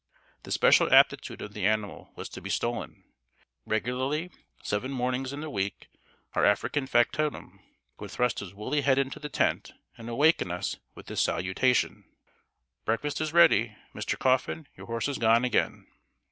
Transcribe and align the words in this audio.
The 0.41 0.51
special 0.51 0.91
aptitude 0.91 1.43
of 1.43 1.53
the 1.53 1.63
animal 1.67 2.11
was 2.15 2.27
to 2.29 2.41
be 2.41 2.49
stolen. 2.49 3.03
Regularly, 3.67 4.31
seven 4.63 4.89
mornings 4.91 5.31
in 5.31 5.41
the 5.41 5.49
week, 5.51 5.89
our 6.33 6.43
African 6.43 6.87
factotum 6.87 7.59
would 7.99 8.09
thrust 8.09 8.39
his 8.39 8.51
woolly 8.51 8.81
head 8.81 8.97
into 8.97 9.19
the 9.19 9.29
tent, 9.29 9.73
and 9.95 10.09
awaken 10.09 10.49
us 10.49 10.77
with 10.95 11.05
this 11.05 11.21
salutation: 11.21 12.05
"Breakfast 12.83 13.21
is 13.21 13.31
ready. 13.31 13.77
Mr. 13.93 14.17
Coffin, 14.17 14.65
your 14.75 14.87
horse 14.87 15.07
is 15.07 15.19
gone 15.19 15.45
again." 15.45 15.85